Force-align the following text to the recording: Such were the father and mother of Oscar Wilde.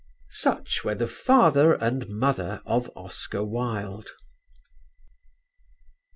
Such 0.31 0.83
were 0.83 0.95
the 0.95 1.07
father 1.07 1.73
and 1.73 2.09
mother 2.09 2.63
of 2.65 2.89
Oscar 2.95 3.43
Wilde. 3.43 4.09